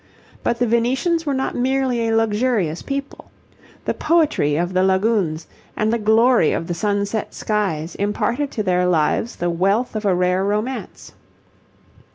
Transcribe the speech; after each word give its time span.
But 0.41 0.57
the 0.57 0.65
Venetians 0.65 1.27
were 1.27 1.33
not 1.35 1.53
merely 1.53 2.07
a 2.07 2.15
luxurious 2.17 2.81
people. 2.81 3.29
The 3.85 3.93
poetry 3.93 4.55
of 4.55 4.73
the 4.73 4.83
lagoons, 4.83 5.45
and 5.77 5.93
the 5.93 5.99
glory 5.99 6.53
of 6.53 6.65
the 6.65 6.73
sunset 6.73 7.35
skies, 7.35 7.93
imparted 7.93 8.49
to 8.53 8.63
their 8.63 8.87
lives 8.87 9.35
the 9.35 9.51
wealth 9.51 9.95
of 9.95 10.03
a 10.03 10.15
rare 10.15 10.43
romance. 10.43 11.11